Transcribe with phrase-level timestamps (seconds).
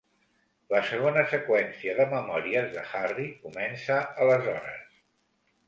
[0.73, 5.01] La segona seqüència de memòries de Harry comença aleshores.